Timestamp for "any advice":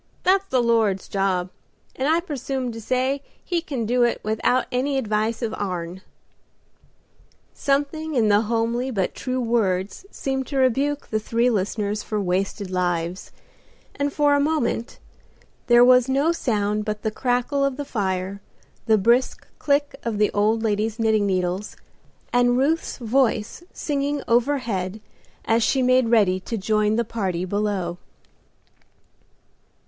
4.71-5.43